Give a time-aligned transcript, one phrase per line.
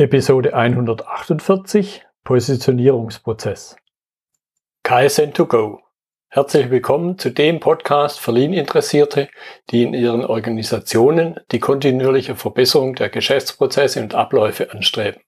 [0.00, 3.76] Episode 148 Positionierungsprozess.
[4.82, 5.80] KSN2Go.
[6.28, 9.28] Herzlich willkommen zu dem Podcast für Lean-Interessierte,
[9.68, 15.20] die in ihren Organisationen die kontinuierliche Verbesserung der Geschäftsprozesse und Abläufe anstreben,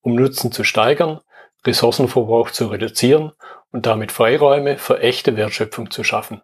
[0.00, 1.20] um Nutzen zu steigern,
[1.66, 3.32] Ressourcenverbrauch zu reduzieren
[3.70, 6.40] und damit Freiräume für echte Wertschöpfung zu schaffen,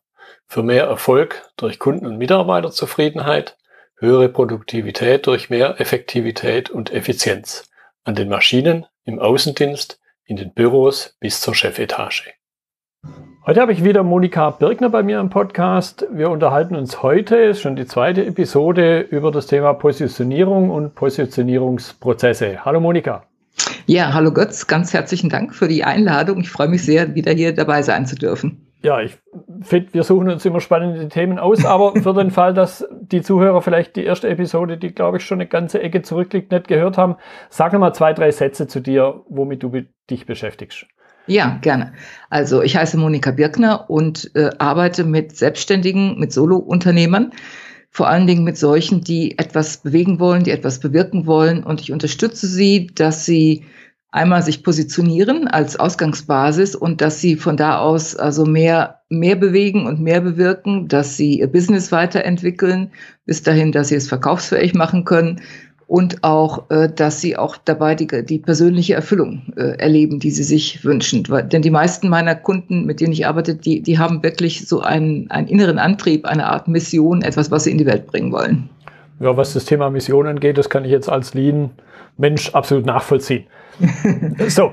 [0.47, 3.57] für mehr Erfolg durch Kunden- und Mitarbeiterzufriedenheit
[4.03, 7.71] höhere Produktivität durch mehr Effektivität und Effizienz
[8.03, 12.35] an den Maschinen, im Außendienst, in den Büros bis zur Chefetage.
[13.47, 16.05] Heute habe ich wieder Monika Birkner bei mir im Podcast.
[16.13, 22.65] Wir unterhalten uns heute, ist schon die zweite Episode, über das Thema Positionierung und Positionierungsprozesse.
[22.65, 23.27] Hallo Monika.
[23.87, 26.41] Ja, hallo Götz, ganz herzlichen Dank für die Einladung.
[26.41, 28.72] Ich freue mich sehr, wieder hier dabei sein zu dürfen.
[28.83, 29.17] Ja, ich
[29.63, 33.63] finde, wir suchen uns immer spannende Themen aus, aber für den Fall, dass die Zuhörer
[33.63, 37.17] vielleicht die erste Episode, die glaube ich schon eine ganze Ecke zurückliegt, nicht gehört haben,
[37.49, 39.73] sag mal zwei, drei Sätze zu dir, womit du
[40.11, 40.87] dich beschäftigst.
[41.27, 41.93] Ja, gerne.
[42.31, 47.31] Also ich heiße Monika Birkner und äh, arbeite mit Selbstständigen, mit Solo-Unternehmern,
[47.91, 51.63] vor allen Dingen mit solchen, die etwas bewegen wollen, die etwas bewirken wollen.
[51.63, 53.65] Und ich unterstütze sie, dass sie
[54.13, 59.87] einmal sich positionieren als Ausgangsbasis und dass sie von da aus also mehr, mehr bewegen
[59.87, 62.91] und mehr bewirken, dass sie ihr Business weiterentwickeln,
[63.25, 65.41] bis dahin, dass sie es verkaufsfähig machen können
[65.87, 70.45] und auch, äh, dass sie auch dabei die, die persönliche Erfüllung äh, erleben, die sie
[70.45, 71.25] sich wünschen.
[71.25, 75.31] Denn die meisten meiner Kunden, mit denen ich arbeite, die, die haben wirklich so einen,
[75.31, 78.69] einen inneren Antrieb, eine Art Mission, etwas, was sie in die Welt bringen wollen.
[79.21, 83.45] Ja, was das Thema Mission angeht, das kann ich jetzt als Lean-Mensch absolut nachvollziehen.
[84.49, 84.73] so,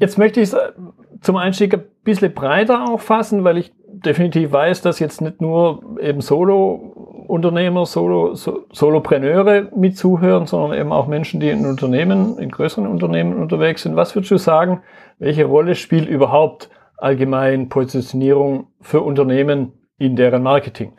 [0.00, 0.72] jetzt möchte ich es äh,
[1.20, 6.20] zum Einstieg ein bisschen breiter auffassen, weil ich definitiv weiß, dass jetzt nicht nur eben
[6.20, 13.34] Solo-Unternehmer, Solo, Solopreneure mit zuhören, sondern eben auch Menschen, die in Unternehmen, in größeren Unternehmen
[13.34, 13.96] unterwegs sind.
[13.96, 14.82] Was würdest du sagen,
[15.18, 20.92] welche Rolle spielt überhaupt allgemein Positionierung für Unternehmen in deren Marketing?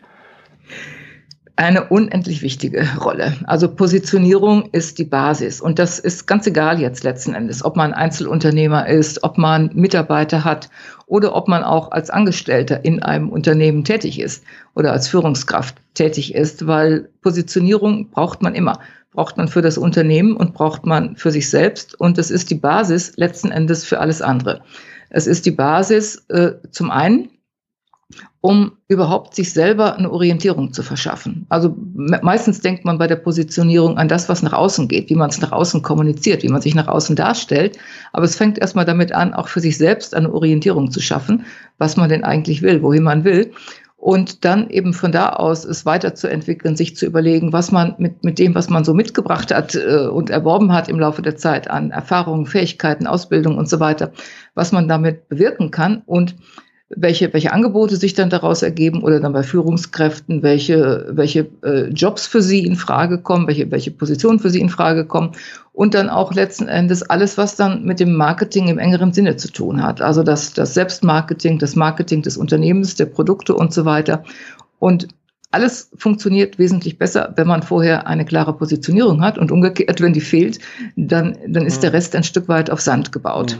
[1.59, 3.35] Eine unendlich wichtige Rolle.
[3.43, 5.59] Also Positionierung ist die Basis.
[5.59, 10.45] Und das ist ganz egal jetzt letzten Endes, ob man Einzelunternehmer ist, ob man Mitarbeiter
[10.45, 10.69] hat
[11.05, 16.33] oder ob man auch als Angestellter in einem Unternehmen tätig ist oder als Führungskraft tätig
[16.33, 18.79] ist, weil Positionierung braucht man immer.
[19.11, 21.99] Braucht man für das Unternehmen und braucht man für sich selbst.
[21.99, 24.61] Und das ist die Basis letzten Endes für alles andere.
[25.09, 27.29] Es ist die Basis äh, zum einen,
[28.41, 31.45] um überhaupt sich selber eine Orientierung zu verschaffen.
[31.49, 35.29] Also meistens denkt man bei der Positionierung an das, was nach außen geht, wie man
[35.29, 37.77] es nach außen kommuniziert, wie man sich nach außen darstellt.
[38.13, 41.45] Aber es fängt erstmal damit an, auch für sich selbst eine Orientierung zu schaffen,
[41.77, 43.51] was man denn eigentlich will, wohin man will.
[43.97, 48.39] Und dann eben von da aus es weiterzuentwickeln, sich zu überlegen, was man mit, mit
[48.39, 51.91] dem, was man so mitgebracht hat äh, und erworben hat im Laufe der Zeit an
[51.91, 54.13] Erfahrungen, Fähigkeiten, Ausbildung und so weiter,
[54.55, 56.35] was man damit bewirken kann und
[56.89, 62.25] welche, welche Angebote sich dann daraus ergeben oder dann bei Führungskräften, welche, welche äh, Jobs
[62.25, 65.33] für sie in Frage kommen, welche, welche Positionen für sie in Frage kommen
[65.71, 69.51] und dann auch letzten Endes alles, was dann mit dem Marketing im engeren Sinne zu
[69.51, 70.01] tun hat.
[70.01, 74.23] Also das, das Selbstmarketing, das Marketing des Unternehmens, der Produkte und so weiter.
[74.79, 75.07] Und
[75.51, 80.21] alles funktioniert wesentlich besser, wenn man vorher eine klare Positionierung hat und umgekehrt, wenn die
[80.21, 80.59] fehlt,
[80.95, 81.95] dann, dann ist der mhm.
[81.95, 83.59] Rest ein Stück weit auf Sand gebaut.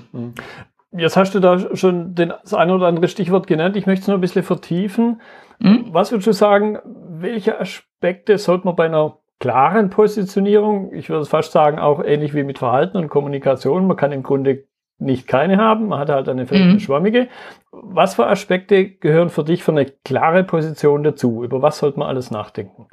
[0.91, 3.75] Jetzt hast du da schon das eine oder andere Stichwort genannt.
[3.75, 5.21] Ich möchte es nur ein bisschen vertiefen.
[5.59, 5.85] Mhm.
[5.91, 11.51] Was würdest du sagen, welche Aspekte sollte man bei einer klaren Positionierung, ich würde fast
[11.51, 14.65] sagen, auch ähnlich wie mit Verhalten und Kommunikation, man kann im Grunde
[14.97, 16.79] nicht keine haben, man hat halt eine mhm.
[16.79, 17.29] schwammige.
[17.71, 21.43] Was für Aspekte gehören für dich für eine klare Position dazu?
[21.43, 22.87] Über was sollte man alles nachdenken?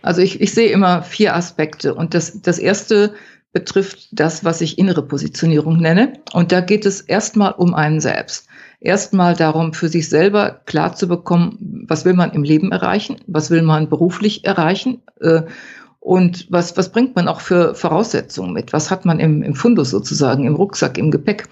[0.00, 1.94] Also ich, ich sehe immer vier Aspekte.
[1.94, 3.14] Und das, das erste
[3.56, 6.12] betrifft das, was ich innere Positionierung nenne.
[6.34, 8.48] Und da geht es erstmal um einen selbst.
[8.80, 13.48] Erstmal darum, für sich selber klar zu bekommen, was will man im Leben erreichen, was
[13.48, 15.40] will man beruflich erreichen äh,
[16.00, 19.88] und was, was bringt man auch für Voraussetzungen mit, was hat man im, im Fundus
[19.88, 21.48] sozusagen, im Rucksack, im Gepäck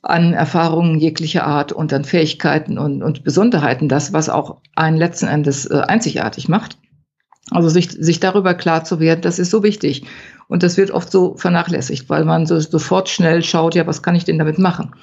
[0.00, 5.26] an Erfahrungen jeglicher Art und an Fähigkeiten und, und Besonderheiten, das, was auch einen letzten
[5.26, 6.78] Endes äh, einzigartig macht.
[7.50, 10.04] Also sich, sich darüber klar zu werden, das ist so wichtig.
[10.48, 14.16] Und das wird oft so vernachlässigt, weil man so sofort schnell schaut, ja, was kann
[14.16, 14.94] ich denn damit machen?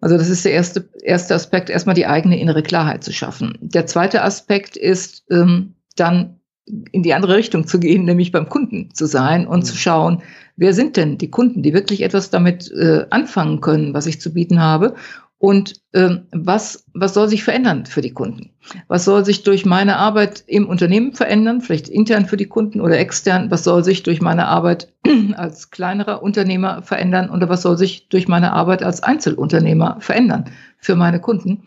[0.00, 3.56] Also das ist der erste, erste Aspekt, erstmal die eigene innere Klarheit zu schaffen.
[3.60, 8.92] Der zweite Aspekt ist ähm, dann in die andere Richtung zu gehen, nämlich beim Kunden
[8.92, 9.64] zu sein und mhm.
[9.64, 10.22] zu schauen,
[10.56, 14.34] wer sind denn die Kunden, die wirklich etwas damit äh, anfangen können, was ich zu
[14.34, 14.94] bieten habe
[15.42, 18.50] und ähm, was, was soll sich verändern für die Kunden?
[18.86, 22.96] Was soll sich durch meine Arbeit im Unternehmen verändern, vielleicht intern für die Kunden oder
[22.96, 23.50] extern?
[23.50, 24.92] Was soll sich durch meine Arbeit
[25.34, 30.44] als kleinerer Unternehmer verändern oder was soll sich durch meine Arbeit als Einzelunternehmer verändern
[30.78, 31.66] für meine Kunden?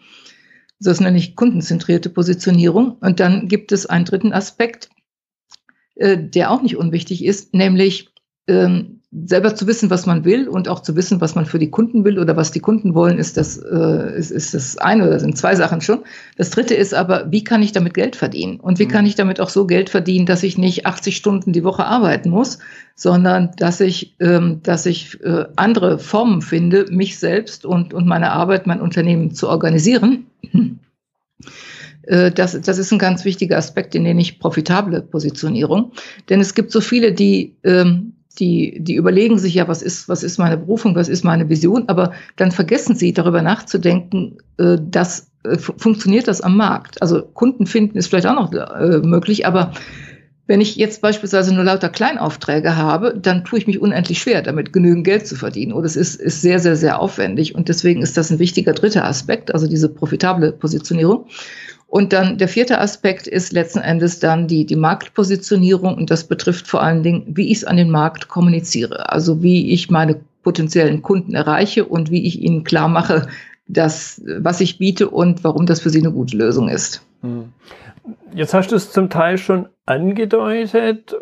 [0.79, 2.93] Das nenne ich kundenzentrierte Positionierung.
[3.01, 4.87] Und dann gibt es einen dritten Aspekt,
[5.95, 8.13] äh, der auch nicht unwichtig ist, nämlich
[8.47, 11.69] ähm, selber zu wissen, was man will und auch zu wissen, was man für die
[11.69, 15.19] Kunden will oder was die Kunden wollen, ist das, äh, ist, ist das eine oder
[15.19, 15.99] sind zwei Sachen schon.
[16.37, 18.59] Das dritte ist aber, wie kann ich damit Geld verdienen?
[18.59, 18.89] Und wie mhm.
[18.89, 22.29] kann ich damit auch so Geld verdienen, dass ich nicht 80 Stunden die Woche arbeiten
[22.29, 22.59] muss,
[22.95, 28.31] sondern dass ich, ähm, dass ich äh, andere Formen finde, mich selbst und, und meine
[28.31, 30.25] Arbeit, mein Unternehmen zu organisieren.
[32.03, 35.91] Äh, das, das ist ein ganz wichtiger Aspekt, den nenne ich profitable Positionierung.
[36.29, 40.23] Denn es gibt so viele, die ähm, die, die überlegen sich ja, was ist, was
[40.23, 45.31] ist meine Berufung, was ist meine Vision, aber dann vergessen sie darüber nachzudenken, äh, dass
[45.43, 47.01] äh, funktioniert das am Markt.
[47.01, 49.71] Also Kunden finden ist vielleicht auch noch äh, möglich, aber
[50.47, 54.73] wenn ich jetzt beispielsweise nur lauter Kleinaufträge habe, dann tue ich mich unendlich schwer, damit
[54.73, 55.73] genügend Geld zu verdienen.
[55.73, 57.55] Und es ist, ist sehr, sehr, sehr aufwendig.
[57.55, 61.25] Und deswegen ist das ein wichtiger dritter Aspekt, also diese profitable Positionierung.
[61.87, 66.67] Und dann der vierte Aspekt ist letzten Endes dann die, die Marktpositionierung und das betrifft
[66.67, 69.09] vor allen Dingen, wie ich es an den Markt kommuniziere.
[69.11, 73.27] Also wie ich meine potenziellen Kunden erreiche und wie ich ihnen klar mache,
[73.67, 77.01] dass, was ich biete und warum das für sie eine gute Lösung ist.
[77.21, 77.53] Hm.
[78.33, 81.15] Jetzt hast du es zum Teil schon angedeutet,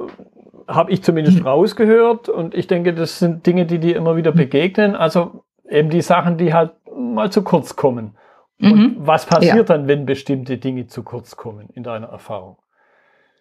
[0.67, 1.47] habe ich zumindest mhm.
[1.47, 4.95] rausgehört und ich denke, das sind Dinge, die dir immer wieder begegnen.
[4.95, 8.15] Also eben die Sachen, die halt mal zu kurz kommen.
[8.61, 8.95] Und mhm.
[8.97, 9.63] was passiert ja.
[9.63, 12.57] dann, wenn bestimmte Dinge zu kurz kommen in deiner Erfahrung?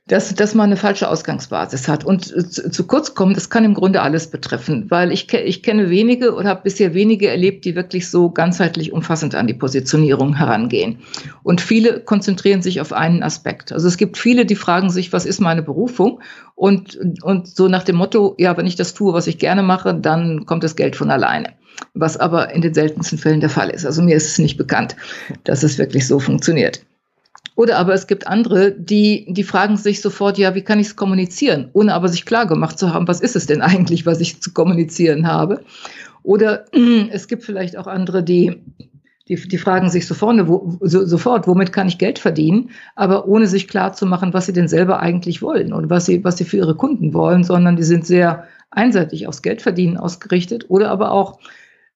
[0.08, 2.04] Dass, dass man eine falsche Ausgangsbasis hat.
[2.04, 5.90] Und zu, zu kurz kommen, das kann im Grunde alles betreffen, weil ich, ich kenne
[5.90, 10.98] wenige oder habe bisher wenige erlebt, die wirklich so ganzheitlich umfassend an die Positionierung herangehen.
[11.44, 13.72] Und viele konzentrieren sich auf einen Aspekt.
[13.72, 16.20] Also es gibt viele, die fragen sich, was ist meine Berufung?
[16.56, 19.94] Und, und so nach dem Motto, ja, wenn ich das tue, was ich gerne mache,
[19.94, 21.54] dann kommt das Geld von alleine
[21.94, 23.84] was aber in den seltensten Fällen der Fall ist.
[23.84, 24.96] Also mir ist es nicht bekannt,
[25.44, 26.84] dass es wirklich so funktioniert.
[27.54, 30.96] Oder aber es gibt andere, die, die fragen sich sofort, ja, wie kann ich es
[30.96, 34.40] kommunizieren, ohne aber sich klar gemacht zu haben, was ist es denn eigentlich, was ich
[34.40, 35.62] zu kommunizieren habe.
[36.22, 36.64] Oder
[37.10, 38.62] es gibt vielleicht auch andere, die,
[39.28, 43.46] die, die fragen sich sofort, wo, so, sofort, womit kann ich Geld verdienen, aber ohne
[43.46, 46.44] sich klar zu machen, was sie denn selber eigentlich wollen und was sie, was sie
[46.44, 51.38] für ihre Kunden wollen, sondern die sind sehr einseitig aufs Geldverdienen ausgerichtet oder aber auch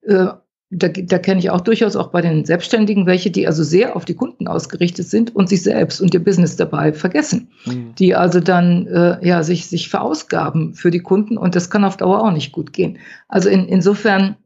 [0.03, 0.27] äh,
[0.71, 4.05] da, da kenne ich auch durchaus auch bei den Selbstständigen welche, die also sehr auf
[4.05, 7.51] die Kunden ausgerichtet sind und sich selbst und ihr Business dabei vergessen.
[7.67, 7.95] Mhm.
[7.99, 11.97] Die also dann äh, ja sich, sich verausgaben für die Kunden und das kann auf
[11.97, 12.99] Dauer auch nicht gut gehen.
[13.29, 14.37] Also in, insofern,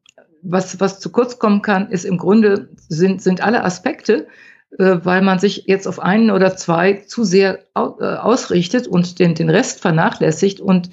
[0.43, 4.27] was, was zu kurz kommen kann, ist im Grunde sind, sind alle Aspekte,
[4.79, 9.19] äh, weil man sich jetzt auf einen oder zwei zu sehr au, äh, ausrichtet und
[9.21, 10.91] den, den Rest vernachlässigt und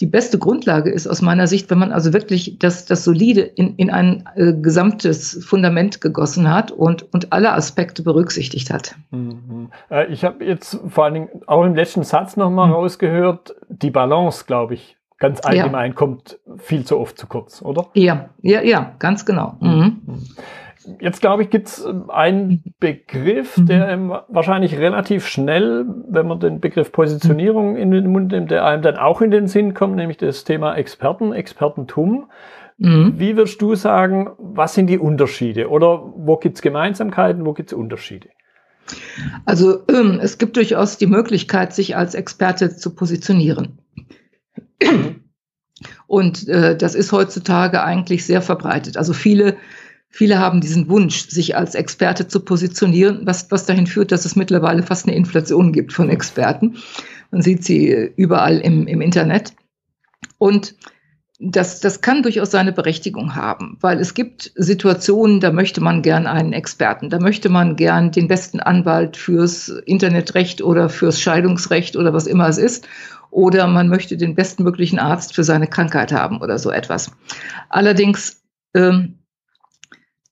[0.00, 3.74] die beste Grundlage ist aus meiner Sicht, wenn man also wirklich das, das solide in,
[3.76, 8.94] in ein äh, gesamtes Fundament gegossen hat und, und alle Aspekte berücksichtigt hat.
[9.10, 9.70] Mhm.
[9.90, 12.74] Äh, ich habe jetzt vor allen Dingen auch im letzten Satz nochmal mhm.
[12.74, 15.96] rausgehört, die Balance, glaube ich, ganz allgemein ja.
[15.96, 17.88] kommt viel zu oft zu kurz, oder?
[17.94, 19.56] Ja, ja, ja, ganz genau.
[19.60, 20.00] Mhm.
[20.06, 20.22] mhm
[21.00, 23.66] jetzt glaube ich, gibt es ähm, einen Begriff, mhm.
[23.66, 28.64] der einem wahrscheinlich relativ schnell, wenn man den Begriff Positionierung in den Mund nimmt, der
[28.64, 32.30] einem dann auch in den Sinn kommt, nämlich das Thema Experten, Expertentum.
[32.78, 33.14] Mhm.
[33.16, 35.68] Wie würdest du sagen, was sind die Unterschiede?
[35.68, 38.28] Oder wo gibt es Gemeinsamkeiten, wo gibt es Unterschiede?
[39.44, 43.78] Also ähm, es gibt durchaus die Möglichkeit, sich als Experte zu positionieren.
[46.06, 48.96] Und äh, das ist heutzutage eigentlich sehr verbreitet.
[48.96, 49.56] Also viele
[50.10, 54.36] Viele haben diesen Wunsch, sich als Experte zu positionieren, was, was dahin führt, dass es
[54.36, 56.76] mittlerweile fast eine Inflation gibt von Experten.
[57.30, 59.52] Man sieht sie überall im, im Internet.
[60.38, 60.74] Und
[61.40, 66.26] das, das kann durchaus seine Berechtigung haben, weil es gibt Situationen, da möchte man gern
[66.26, 72.12] einen Experten, da möchte man gern den besten Anwalt fürs Internetrecht oder fürs Scheidungsrecht oder
[72.12, 72.88] was immer es ist,
[73.30, 77.12] oder man möchte den bestmöglichen Arzt für seine Krankheit haben oder so etwas.
[77.68, 78.42] Allerdings
[78.74, 79.17] ähm,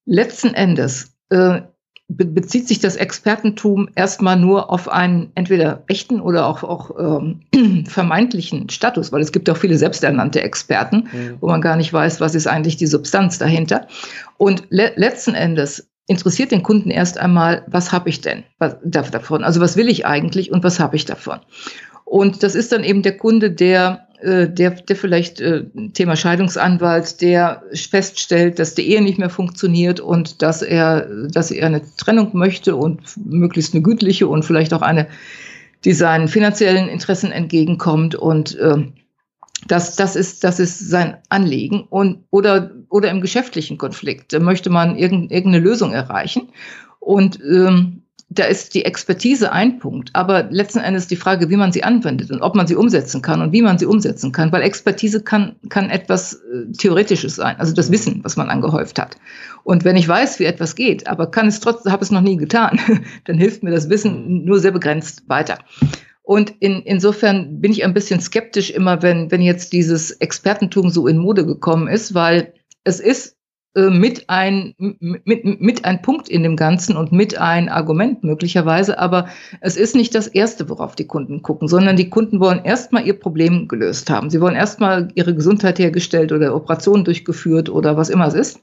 [0.06, 1.62] letzten Endes äh,
[2.08, 8.68] bezieht sich das Expertentum erstmal nur auf einen entweder echten oder auch, auch ähm, vermeintlichen
[8.68, 11.36] Status, weil es gibt auch viele selbsternannte Experten, mhm.
[11.40, 13.88] wo man gar nicht weiß, was ist eigentlich die Substanz dahinter.
[14.36, 18.44] Und le letzten Endes interessiert den Kunden erst einmal, was habe ich denn
[18.84, 19.42] davon?
[19.42, 21.40] Also was will ich eigentlich und was habe ich davon?
[22.04, 27.20] Und das ist dann eben der Kunde, der äh, der, der vielleicht äh, Thema Scheidungsanwalt,
[27.20, 32.30] der feststellt, dass die Ehe nicht mehr funktioniert und dass er, dass er eine Trennung
[32.36, 35.08] möchte und möglichst eine gütliche und vielleicht auch eine,
[35.84, 38.86] die seinen finanziellen Interessen entgegenkommt und äh,
[39.66, 41.86] das, das, ist, das ist sein Anliegen.
[41.88, 46.50] Und, oder, oder im geschäftlichen Konflikt da möchte man irgendeine Lösung erreichen.
[47.00, 51.70] Und ähm, da ist die Expertise ein Punkt, aber letzten Endes die Frage, wie man
[51.70, 54.62] sie anwendet und ob man sie umsetzen kann und wie man sie umsetzen kann, weil
[54.62, 59.16] Expertise kann, kann etwas äh, Theoretisches sein, also das Wissen, was man angehäuft hat.
[59.62, 62.36] Und wenn ich weiß, wie etwas geht, aber kann es trotzdem, habe es noch nie
[62.36, 62.80] getan,
[63.24, 65.58] dann hilft mir das Wissen nur sehr begrenzt weiter.
[66.22, 71.06] Und in, insofern bin ich ein bisschen skeptisch immer, wenn, wenn jetzt dieses Expertentum so
[71.06, 72.52] in Mode gekommen ist, weil
[72.82, 73.35] es ist
[73.76, 79.28] mit ein, mit, mit ein Punkt in dem Ganzen und mit ein Argument möglicherweise, aber
[79.60, 83.18] es ist nicht das Erste, worauf die Kunden gucken, sondern die Kunden wollen erstmal ihr
[83.18, 84.30] Problem gelöst haben.
[84.30, 88.60] Sie wollen erstmal ihre Gesundheit hergestellt oder Operationen durchgeführt oder was immer es ist.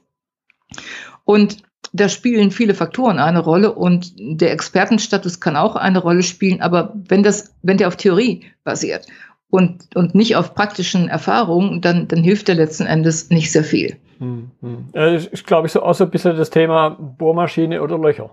[1.24, 6.60] Und da spielen viele Faktoren eine Rolle und der Expertenstatus kann auch eine Rolle spielen,
[6.60, 9.06] aber wenn das, wenn der auf Theorie basiert
[9.48, 13.96] und, und nicht auf praktischen Erfahrungen, dann, dann hilft der letzten Endes nicht sehr viel.
[14.18, 14.84] Hm, hm.
[14.92, 18.30] Das ist, glaube ich, so auch so ein bisschen das Thema Bohrmaschine oder Löcher.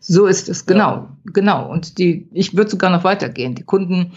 [0.00, 1.16] So ist es, genau, ja.
[1.32, 1.70] genau.
[1.70, 3.54] Und die, ich würde sogar noch weitergehen.
[3.54, 4.12] Die Kunden,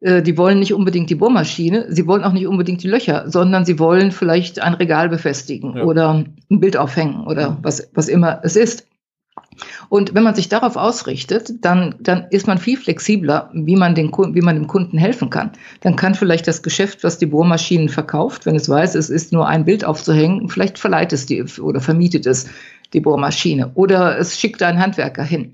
[0.00, 3.64] äh, die wollen nicht unbedingt die Bohrmaschine, sie wollen auch nicht unbedingt die Löcher, sondern
[3.64, 5.84] sie wollen vielleicht ein Regal befestigen ja.
[5.84, 7.58] oder ein Bild aufhängen oder ja.
[7.62, 8.86] was, was immer es ist.
[9.92, 14.10] Und wenn man sich darauf ausrichtet, dann, dann ist man viel flexibler, wie man, den,
[14.10, 15.50] wie man dem Kunden helfen kann.
[15.82, 19.46] Dann kann vielleicht das Geschäft, was die Bohrmaschinen verkauft, wenn es weiß, es ist nur
[19.46, 22.46] ein Bild aufzuhängen, vielleicht verleiht es die oder vermietet es
[22.94, 25.52] die Bohrmaschine oder es schickt einen Handwerker hin.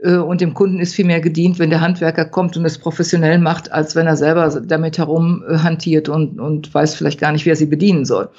[0.00, 3.38] Äh, und dem Kunden ist viel mehr gedient, wenn der Handwerker kommt und es professionell
[3.38, 7.54] macht, als wenn er selber damit herum hantiert und, und weiß vielleicht gar nicht, wer
[7.54, 8.30] sie bedienen soll.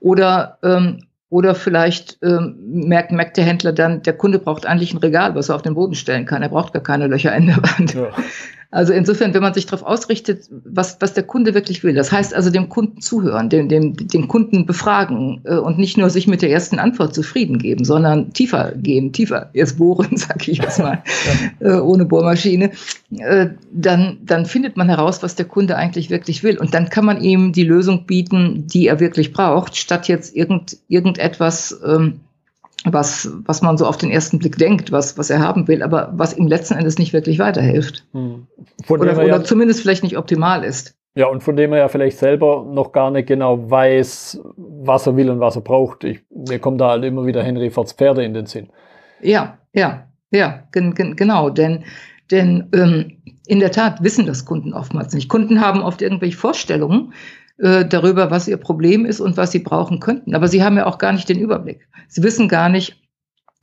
[0.00, 0.98] Oder ähm,
[1.32, 5.48] oder vielleicht ähm, merkt, merkt der Händler dann, der Kunde braucht eigentlich ein Regal, was
[5.48, 6.42] er auf den Boden stellen kann.
[6.42, 7.94] Er braucht gar keine Löcher in der Wand.
[7.94, 8.10] Ja.
[8.72, 12.34] Also insofern, wenn man sich darauf ausrichtet, was, was der Kunde wirklich will, das heißt
[12.34, 16.40] also dem Kunden zuhören, dem, dem, den Kunden befragen äh, und nicht nur sich mit
[16.40, 21.02] der ersten Antwort zufrieden geben, sondern tiefer gehen, tiefer jetzt bohren, sag ich jetzt mal,
[21.60, 21.68] ja.
[21.68, 22.70] äh, ohne Bohrmaschine,
[23.18, 26.58] äh, dann, dann findet man heraus, was der Kunde eigentlich wirklich will.
[26.58, 30.78] Und dann kann man ihm die Lösung bieten, die er wirklich braucht, statt jetzt irgend,
[30.88, 32.20] irgendetwas ähm,
[32.84, 36.12] was, was man so auf den ersten Blick denkt, was, was er haben will, aber
[36.14, 38.04] was ihm letzten Endes nicht wirklich weiterhilft.
[38.12, 38.46] Hm.
[38.88, 40.96] Oder, oder ja, zumindest vielleicht nicht optimal ist.
[41.14, 45.16] Ja, und von dem er ja vielleicht selber noch gar nicht genau weiß, was er
[45.16, 46.04] will und was er braucht.
[46.04, 48.70] Ich, mir kommt da halt immer wieder Henry Fords Pferde in den Sinn.
[49.20, 51.84] Ja, ja, ja, gen, gen, genau, denn,
[52.30, 55.28] denn ähm, in der Tat wissen das Kunden oftmals nicht.
[55.28, 57.12] Kunden haben oft irgendwelche Vorstellungen,
[57.58, 60.34] äh, darüber, was ihr Problem ist und was sie brauchen könnten.
[60.34, 61.88] Aber sie haben ja auch gar nicht den Überblick.
[62.08, 63.02] Sie wissen gar nicht,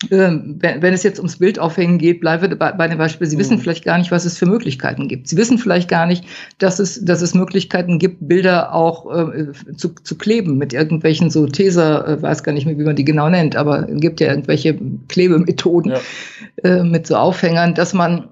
[0.06, 3.42] äh, wenn, wenn, es jetzt ums Bildaufhängen geht, bleibe bei, bei dem Beispiel, Sie mhm.
[3.42, 5.28] wissen vielleicht gar nicht, was es für Möglichkeiten gibt.
[5.28, 6.24] Sie wissen vielleicht gar nicht,
[6.58, 11.48] dass es, dass es Möglichkeiten gibt, Bilder auch äh, zu, zu kleben mit irgendwelchen so
[11.48, 14.30] Teser, äh, weiß gar nicht mehr, wie man die genau nennt, aber es gibt ja
[14.30, 14.80] irgendwelche
[15.10, 16.00] Klebemethoden ja.
[16.64, 18.30] äh, mit so Aufhängern, dass man,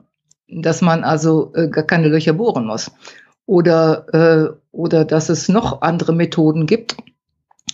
[0.48, 2.92] dass man also äh, gar keine Löcher bohren muss
[3.46, 6.98] oder, äh, oder dass es noch andere Methoden gibt.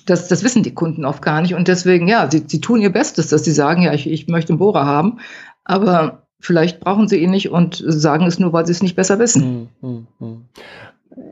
[0.05, 1.53] Das, das wissen die Kunden oft gar nicht.
[1.53, 4.53] Und deswegen, ja, sie, sie tun ihr Bestes, dass sie sagen, ja, ich, ich möchte
[4.53, 5.19] einen Bohrer haben,
[5.63, 9.19] aber vielleicht brauchen sie ihn nicht und sagen es nur, weil sie es nicht besser
[9.19, 9.69] wissen.
[9.81, 10.45] Hm, hm, hm.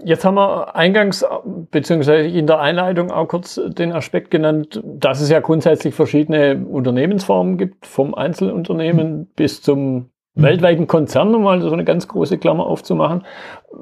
[0.05, 1.25] Jetzt haben wir eingangs
[1.71, 7.57] beziehungsweise in der Einleitung auch kurz den Aspekt genannt, dass es ja grundsätzlich verschiedene Unternehmensformen
[7.57, 10.10] gibt, vom Einzelunternehmen bis zum.
[10.33, 13.23] Weltweiten Konzern, um mal so eine ganz große Klammer aufzumachen.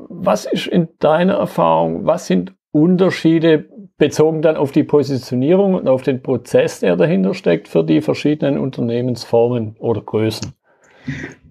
[0.09, 3.65] Was ist in deiner Erfahrung, was sind Unterschiede
[3.97, 8.57] bezogen dann auf die Positionierung und auf den Prozess, der dahinter steckt für die verschiedenen
[8.57, 10.53] Unternehmensformen oder Größen?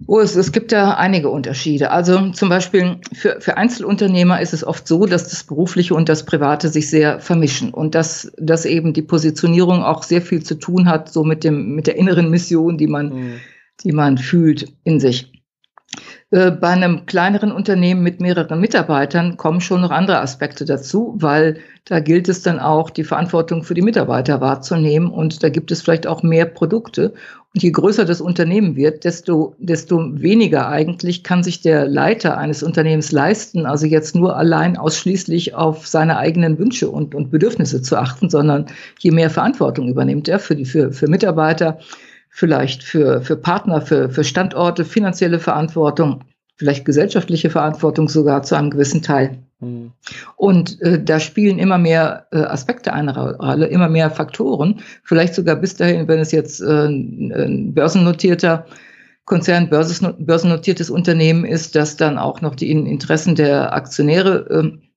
[0.07, 1.91] Oh, es, es gibt ja einige Unterschiede.
[1.91, 6.25] Also zum Beispiel für, für Einzelunternehmer ist es oft so, dass das Berufliche und das
[6.25, 10.89] Private sich sehr vermischen und dass, dass eben die Positionierung auch sehr viel zu tun
[10.89, 13.33] hat, so mit, dem, mit der inneren Mission, die man mhm
[13.85, 15.33] die man fühlt in sich.
[16.31, 21.59] Äh, bei einem kleineren Unternehmen mit mehreren Mitarbeitern kommen schon noch andere Aspekte dazu, weil
[21.87, 25.81] da gilt es dann auch, die Verantwortung für die Mitarbeiter wahrzunehmen und da gibt es
[25.81, 27.15] vielleicht auch mehr Produkte.
[27.55, 32.63] Und je größer das Unternehmen wird, desto, desto weniger eigentlich kann sich der Leiter eines
[32.63, 37.97] Unternehmens leisten, also jetzt nur allein ausschließlich auf seine eigenen Wünsche und, und Bedürfnisse zu
[37.97, 38.67] achten, sondern
[38.99, 41.79] je mehr Verantwortung übernimmt er für die, für, für Mitarbeiter,
[42.39, 46.23] vielleicht für, für Partner, für, für Standorte, finanzielle Verantwortung,
[46.55, 49.39] vielleicht gesellschaftliche Verantwortung sogar zu einem gewissen Teil.
[49.59, 49.91] Mhm.
[50.37, 54.83] Und äh, da spielen immer mehr äh, Aspekte eine Rolle, immer mehr Faktoren.
[55.03, 58.67] Vielleicht sogar bis dahin, wenn es jetzt äh, ein börsennotierter
[59.25, 64.88] Konzern, börsennotiertes Unternehmen ist, dass dann auch noch die Interessen der Aktionäre ähm, äh,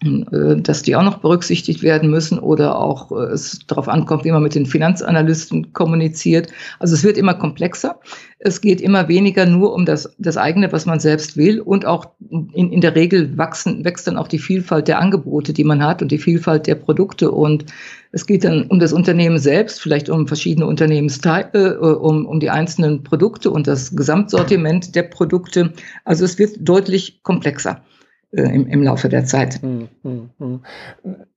[0.00, 4.44] dass die auch noch berücksichtigt werden müssen oder auch äh, es darauf ankommt, wie man
[4.44, 6.52] mit den Finanzanalysten kommuniziert.
[6.78, 7.98] Also es wird immer komplexer.
[8.38, 11.60] Es geht immer weniger nur um das, das eigene, was man selbst will.
[11.60, 12.10] Und auch
[12.52, 16.00] in, in der Regel wachsen, wächst dann auch die Vielfalt der Angebote, die man hat
[16.00, 17.32] und die Vielfalt der Produkte.
[17.32, 17.64] Und
[18.12, 22.50] es geht dann um das Unternehmen selbst, vielleicht um verschiedene Unternehmensteile, äh, um, um die
[22.50, 25.72] einzelnen Produkte und das Gesamtsortiment der Produkte.
[26.04, 27.82] Also es wird deutlich komplexer.
[28.30, 29.62] Äh, im, im Laufe der Zeit.
[29.62, 30.60] Hm, hm, hm.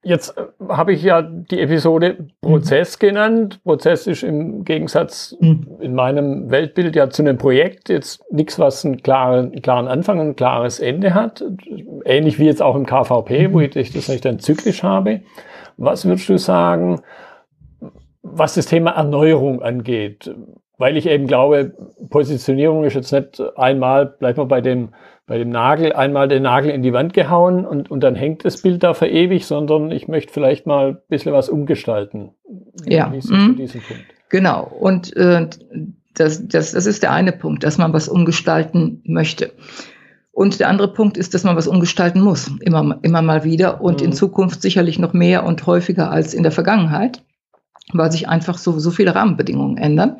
[0.02, 3.06] Jetzt äh, habe ich ja die Episode Prozess mhm.
[3.06, 3.60] genannt.
[3.64, 5.78] Prozess ist im Gegensatz mhm.
[5.80, 10.20] in meinem Weltbild ja zu einem Projekt jetzt nichts, was einen klaren, einen klaren Anfang
[10.20, 11.42] und ein klares Ende hat.
[12.04, 13.52] Ähnlich wie jetzt auch im KVP, mhm.
[13.54, 15.22] wo ich das nicht dann zyklisch habe.
[15.78, 17.00] Was würdest du sagen,
[18.22, 20.30] was das Thema Erneuerung angeht?
[20.82, 21.76] Weil ich eben glaube,
[22.10, 24.88] Positionierung ist jetzt nicht einmal, bleibt mal bei dem
[25.26, 28.60] bei dem Nagel einmal den Nagel in die Wand gehauen und, und dann hängt das
[28.60, 32.32] Bild da für ewig, sondern ich möchte vielleicht mal ein bisschen was umgestalten.
[32.84, 33.06] Ja.
[33.06, 33.56] Mhm.
[34.28, 34.64] Genau.
[34.64, 35.48] Und äh,
[36.14, 39.52] das, das, das ist der eine Punkt, dass man was umgestalten möchte.
[40.32, 44.00] Und der andere Punkt ist, dass man was umgestalten muss, immer, immer mal wieder und
[44.00, 44.06] mhm.
[44.06, 47.22] in Zukunft sicherlich noch mehr und häufiger als in der Vergangenheit,
[47.92, 50.16] weil sich einfach so, so viele Rahmenbedingungen ändern.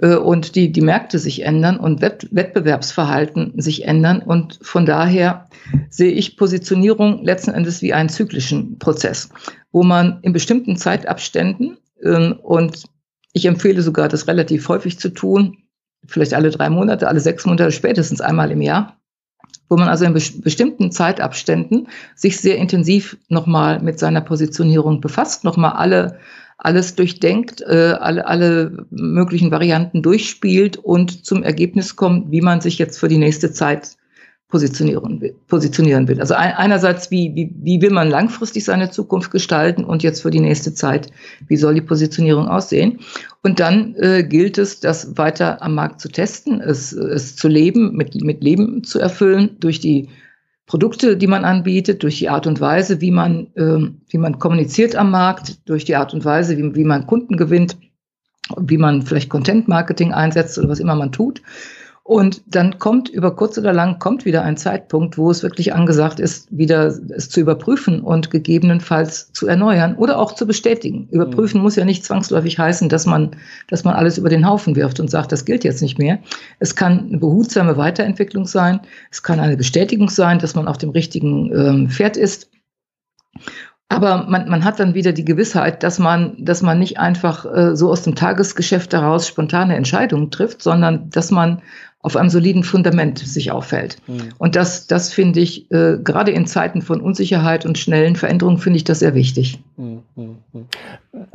[0.00, 4.22] Äh, und die, die Märkte sich ändern und Wettbewerbsverhalten sich ändern.
[4.22, 5.46] Und von daher
[5.88, 9.28] sehe ich Positionierung letzten Endes wie einen zyklischen Prozess,
[9.72, 12.84] wo man in bestimmten Zeitabständen ähm, und
[13.32, 15.58] ich empfehle sogar, das relativ häufig zu tun,
[16.06, 18.96] vielleicht alle drei Monate, alle sechs Monate, spätestens einmal im Jahr,
[19.68, 25.72] wo man also in bestimmten Zeitabständen sich sehr intensiv nochmal mit seiner Positionierung befasst, nochmal
[25.74, 26.18] alle
[26.62, 32.78] alles durchdenkt, äh, alle, alle möglichen Varianten durchspielt und zum Ergebnis kommt, wie man sich
[32.78, 33.96] jetzt für die nächste Zeit
[34.50, 35.34] positionieren will.
[35.46, 36.20] Positionieren will.
[36.20, 40.30] Also ein, einerseits, wie, wie, wie will man langfristig seine Zukunft gestalten und jetzt für
[40.30, 41.10] die nächste Zeit,
[41.48, 42.98] wie soll die Positionierung aussehen?
[43.42, 47.96] Und dann äh, gilt es, das weiter am Markt zu testen, es, es zu leben,
[47.96, 50.08] mit, mit Leben zu erfüllen durch die
[50.70, 54.94] Produkte, die man anbietet, durch die Art und Weise, wie man, äh, wie man kommuniziert
[54.94, 57.76] am Markt, durch die Art und Weise, wie, wie man Kunden gewinnt,
[58.56, 61.42] wie man vielleicht Content Marketing einsetzt oder was immer man tut.
[62.02, 66.18] Und dann kommt über kurz oder lang kommt wieder ein Zeitpunkt, wo es wirklich angesagt
[66.18, 71.08] ist, wieder es zu überprüfen und gegebenenfalls zu erneuern oder auch zu bestätigen.
[71.10, 71.64] Überprüfen mhm.
[71.64, 73.36] muss ja nicht zwangsläufig heißen, dass man,
[73.68, 76.18] dass man alles über den Haufen wirft und sagt, das gilt jetzt nicht mehr.
[76.58, 78.80] Es kann eine behutsame Weiterentwicklung sein.
[79.10, 82.50] Es kann eine Bestätigung sein, dass man auf dem richtigen ähm, Pferd ist.
[83.92, 87.76] Aber man, man hat dann wieder die Gewissheit, dass man, dass man nicht einfach äh,
[87.76, 91.60] so aus dem Tagesgeschäft heraus spontane Entscheidungen trifft, sondern dass man
[92.02, 93.98] auf einem soliden Fundament sich auffällt.
[94.06, 94.30] Mhm.
[94.38, 98.78] Und das, das finde ich, äh, gerade in Zeiten von Unsicherheit und schnellen Veränderungen, finde
[98.78, 99.58] ich das sehr wichtig.
[99.76, 100.04] Mhm.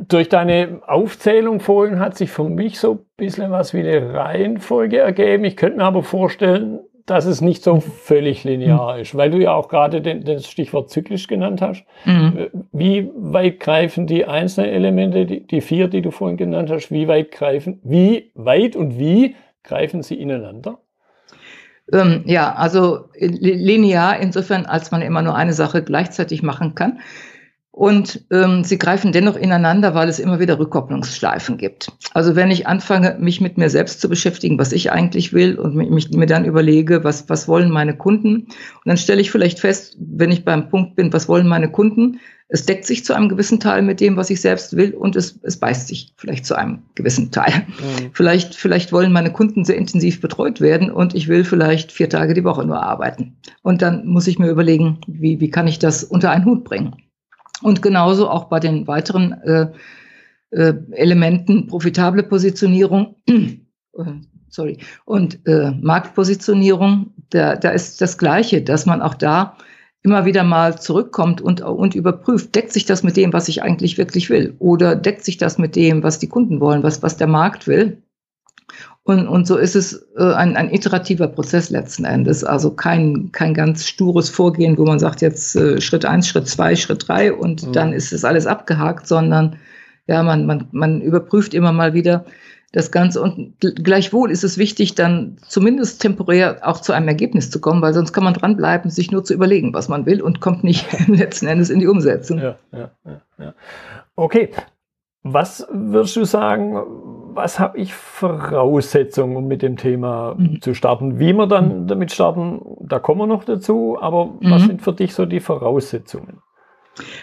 [0.08, 4.98] Durch deine Aufzählung vorhin hat sich für mich so ein bisschen was wie eine Reihenfolge
[4.98, 5.44] ergeben.
[5.44, 9.02] Ich könnte mir aber vorstellen, dass es nicht so völlig linear mhm.
[9.02, 11.84] ist, weil du ja auch gerade den, das Stichwort zyklisch genannt hast.
[12.04, 12.48] Mhm.
[12.72, 17.06] Wie weit greifen die einzelnen Elemente, die, die vier, die du vorhin genannt hast, wie
[17.06, 20.78] weit greifen, wie weit und wie greifen sie ineinander?
[21.92, 27.00] Ähm, ja, also linear insofern, als man immer nur eine Sache gleichzeitig machen kann.
[27.76, 31.92] Und ähm, sie greifen dennoch ineinander, weil es immer wieder Rückkopplungsschleifen gibt.
[32.14, 35.76] Also wenn ich anfange, mich mit mir selbst zu beschäftigen, was ich eigentlich will und
[35.76, 39.94] mich, mir dann überlege, was, was wollen meine Kunden, und dann stelle ich vielleicht fest,
[40.00, 43.58] wenn ich beim Punkt bin, was wollen meine Kunden, es deckt sich zu einem gewissen
[43.58, 46.82] Teil mit dem, was ich selbst will und es, es beißt sich vielleicht zu einem
[46.94, 47.66] gewissen Teil.
[47.66, 48.10] Mhm.
[48.12, 52.34] Vielleicht, vielleicht wollen meine Kunden sehr intensiv betreut werden und ich will vielleicht vier Tage
[52.34, 53.36] die Woche nur arbeiten.
[53.62, 56.94] Und dann muss ich mir überlegen, wie, wie kann ich das unter einen Hut bringen?
[57.62, 59.66] Und genauso auch bei den weiteren äh,
[60.50, 63.58] äh, Elementen profitable Positionierung, äh,
[64.48, 69.56] sorry, und äh, Marktpositionierung, da, da ist das Gleiche, dass man auch da
[70.06, 73.98] immer wieder mal zurückkommt und, und überprüft, deckt sich das mit dem, was ich eigentlich
[73.98, 74.54] wirklich will?
[74.60, 78.00] Oder deckt sich das mit dem, was die Kunden wollen, was, was der Markt will?
[79.02, 82.44] Und, und so ist es äh, ein, ein iterativer Prozess letzten Endes.
[82.44, 86.76] Also kein, kein ganz stures Vorgehen, wo man sagt, jetzt äh, Schritt eins, Schritt zwei,
[86.76, 87.72] Schritt drei und mhm.
[87.72, 89.56] dann ist es alles abgehakt, sondern
[90.06, 92.24] ja, man, man, man überprüft immer mal wieder,
[92.72, 93.22] das Ganze.
[93.22, 97.94] Und gleichwohl ist es wichtig, dann zumindest temporär auch zu einem Ergebnis zu kommen, weil
[97.94, 101.46] sonst kann man dranbleiben, sich nur zu überlegen, was man will und kommt nicht letzten
[101.46, 102.38] Endes in die Umsetzung.
[102.38, 102.90] Ja, ja,
[103.38, 103.54] ja.
[104.14, 104.50] Okay.
[105.28, 106.80] Was würdest du sagen,
[107.34, 110.60] was habe ich Voraussetzungen, um mit dem Thema mhm.
[110.60, 111.18] zu starten?
[111.18, 111.86] Wie wir dann mhm.
[111.88, 114.50] damit starten, da kommen wir noch dazu, aber mhm.
[114.50, 116.42] was sind für dich so die Voraussetzungen?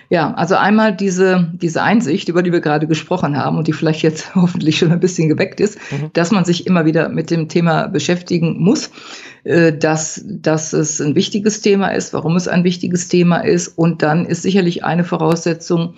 [0.09, 4.03] Ja, also einmal diese, diese Einsicht, über die wir gerade gesprochen haben und die vielleicht
[4.03, 6.11] jetzt hoffentlich schon ein bisschen geweckt ist, mhm.
[6.13, 8.91] dass man sich immer wieder mit dem Thema beschäftigen muss,
[9.43, 13.67] äh, dass, dass es ein wichtiges Thema ist, warum es ein wichtiges Thema ist.
[13.67, 15.95] Und dann ist sicherlich eine Voraussetzung,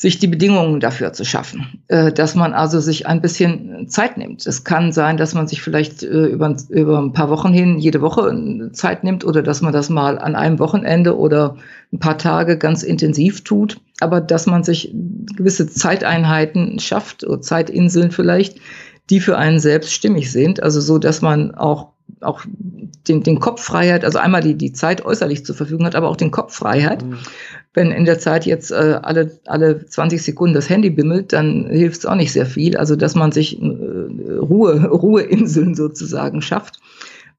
[0.00, 4.46] sich die Bedingungen dafür zu schaffen, äh, dass man also sich ein bisschen Zeit nimmt.
[4.46, 8.00] Es kann sein, dass man sich vielleicht äh, über, über ein paar Wochen hin jede
[8.00, 11.56] Woche Zeit nimmt oder dass man das mal an einem Wochenende oder
[11.92, 14.90] ein paar Tage ganz intensiv tut, aber dass man sich
[15.36, 18.58] gewisse Zeiteinheiten schafft Zeitinseln vielleicht,
[19.10, 21.88] die für einen selbst stimmig sind, also so, dass man auch
[22.20, 22.42] auch
[23.08, 26.16] den, den Kopf Freiheit, also einmal die, die Zeit äußerlich zur Verfügung hat, aber auch
[26.16, 27.04] den Kopf Freiheit.
[27.04, 27.18] Mhm
[27.72, 31.98] wenn in der Zeit jetzt äh, alle, alle 20 Sekunden das Handy bimmelt, dann hilft
[31.98, 32.76] es auch nicht sehr viel.
[32.76, 36.80] Also, dass man sich äh, Ruhe, Ruheinseln sozusagen schafft,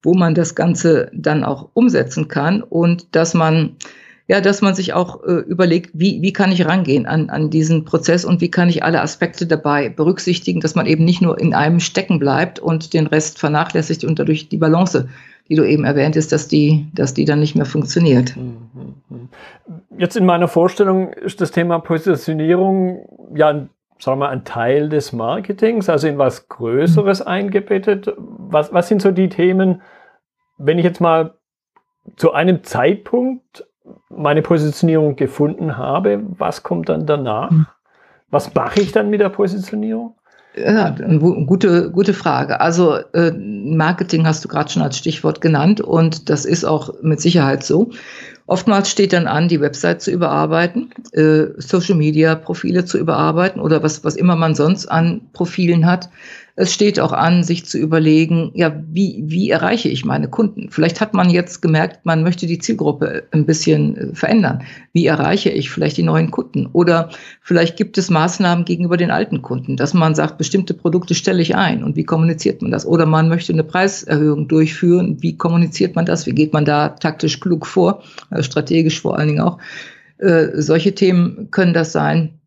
[0.04, 3.76] wo man das Ganze dann auch umsetzen kann und dass man
[4.32, 7.84] ja, dass man sich auch äh, überlegt, wie, wie kann ich rangehen an, an diesen
[7.84, 11.54] Prozess und wie kann ich alle Aspekte dabei berücksichtigen, dass man eben nicht nur in
[11.54, 15.10] einem stecken bleibt und den Rest vernachlässigt und dadurch die Balance
[15.50, 18.38] die du eben erwähnt hast, dass die, dass die dann nicht mehr funktioniert.
[19.98, 25.12] Jetzt in meiner Vorstellung ist das Thema Positionierung ja ein, sagen wir, ein Teil des
[25.12, 27.28] Marketings, also in was Größeres mhm.
[27.28, 28.14] eingebettet.
[28.18, 29.82] Was, was sind so die Themen,
[30.58, 31.34] wenn ich jetzt mal
[32.16, 33.66] zu einem Zeitpunkt
[34.10, 37.52] meine Positionierung gefunden habe, was kommt dann danach?
[37.52, 37.68] Mhm.
[38.30, 40.16] Was mache ich dann mit der Positionierung?
[40.56, 42.60] Ja, eine gute, gute Frage.
[42.60, 47.22] Also äh, Marketing hast du gerade schon als Stichwort genannt und das ist auch mit
[47.22, 47.92] Sicherheit so.
[48.48, 53.82] Oftmals steht dann an, die Website zu überarbeiten, äh, Social Media Profile zu überarbeiten oder
[53.82, 56.10] was, was immer man sonst an Profilen hat.
[56.56, 60.70] Es steht auch an, sich zu überlegen, ja, wie, wie erreiche ich meine Kunden?
[60.70, 64.64] Vielleicht hat man jetzt gemerkt, man möchte die Zielgruppe ein bisschen äh, verändern.
[64.94, 66.68] Wie erreiche ich vielleicht die neuen Kunden?
[66.74, 67.10] Oder
[67.42, 71.56] vielleicht gibt es Maßnahmen gegenüber den alten Kunden, dass man sagt, bestimmte Produkte stelle ich
[71.56, 72.86] ein und wie kommuniziert man das?
[72.86, 75.18] Oder man möchte eine Preiserhöhung durchführen.
[75.22, 76.26] Wie kommuniziert man das?
[76.26, 78.04] Wie geht man da taktisch klug vor?
[78.30, 79.58] Also strategisch vor allen Dingen auch.
[80.18, 82.41] Äh, solche Themen können das sein.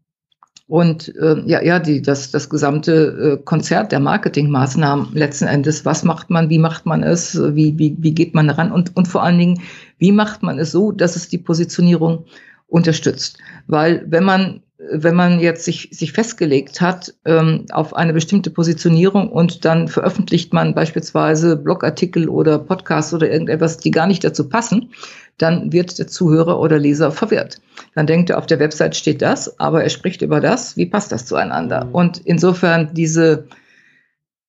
[0.67, 6.05] Und äh, ja, ja, die, das, das gesamte äh, Konzert der Marketingmaßnahmen letzten Endes, was
[6.05, 9.23] macht man, wie macht man es, wie, wie, wie geht man ran und, und vor
[9.23, 9.61] allen Dingen,
[9.99, 12.25] wie macht man es so, dass es die Positionierung
[12.67, 13.39] unterstützt.
[13.67, 19.31] Weil wenn man wenn man jetzt sich, sich festgelegt hat ähm, auf eine bestimmte Positionierung
[19.31, 24.91] und dann veröffentlicht man beispielsweise Blogartikel oder Podcasts oder irgendetwas, die gar nicht dazu passen,
[25.39, 27.61] dann wird der Zuhörer oder Leser verwirrt.
[27.95, 30.77] Dann denkt er, auf der Website steht das, aber er spricht über das.
[30.77, 31.87] Wie passt das zueinander?
[31.87, 31.95] Mhm.
[31.95, 33.47] Und insofern diese,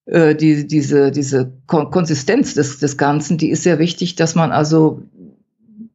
[0.05, 5.01] äh, die, diese, diese Konsistenz des, des Ganzen, die ist sehr wichtig, dass man also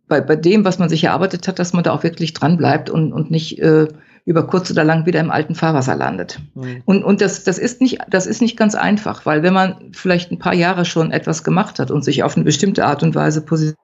[0.08, 2.90] bei, bei dem, was man sich erarbeitet hat, dass man da auch wirklich dran bleibt
[2.90, 3.86] und, und nicht äh,
[4.24, 6.38] über kurz oder lang wieder im alten Fahrwasser landet.
[6.54, 6.82] Mhm.
[6.84, 10.30] Und, und das, das, ist nicht, das ist nicht ganz einfach, weil wenn man vielleicht
[10.30, 13.42] ein paar Jahre schon etwas gemacht hat und sich auf eine bestimmte Art und Weise
[13.42, 13.78] positioniert,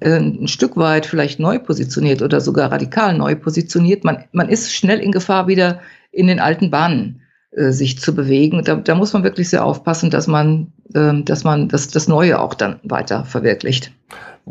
[0.00, 4.72] äh, ein Stück weit vielleicht neu positioniert oder sogar radikal neu positioniert, man, man ist
[4.72, 5.80] schnell in Gefahr, wieder
[6.12, 8.62] in den alten Bahnen äh, sich zu bewegen.
[8.64, 12.40] Da, da muss man wirklich sehr aufpassen, dass man, äh, dass man das, das Neue
[12.40, 13.92] auch dann weiter verwirklicht.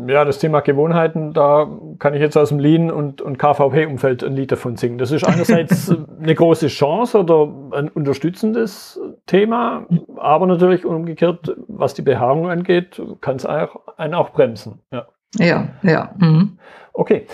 [0.07, 4.35] Ja, das Thema Gewohnheiten, da kann ich jetzt aus dem Lean- und, und KVP-Umfeld ein
[4.35, 4.97] Lied davon singen.
[4.97, 9.85] Das ist einerseits eine große Chance oder ein unterstützendes Thema,
[10.17, 14.79] aber natürlich umgekehrt, was die Behaarung angeht, kann es einen auch bremsen.
[14.91, 15.07] Ja.
[15.37, 16.13] Ja, ja.
[16.17, 16.57] Mhm.
[16.93, 17.27] Okay.